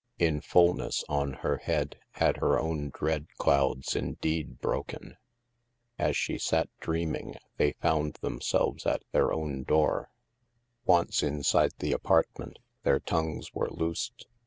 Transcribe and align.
In 0.17 0.41
fullness 0.41 1.03
on 1.07 1.33
her 1.45 1.57
head, 1.57 1.99
had 2.13 2.37
her 2.37 2.59
own 2.59 2.89
dread 2.89 3.27
clouds 3.37 3.95
indeed 3.95 4.59
broken. 4.59 5.15
As 5.99 6.17
she 6.17 6.39
sat 6.39 6.69
dreaming, 6.79 7.35
they 7.57 7.73
found 7.73 8.15
themselves 8.15 8.87
at 8.87 9.03
their 9.11 9.31
own 9.31 9.61
door. 9.61 10.09
Once 10.85 11.21
inside 11.21 11.73
the 11.77 11.93
apartment, 11.93 12.57
their 12.81 12.99
tongues 12.99 13.53
were 13.53 13.69
loosed. 13.69 14.25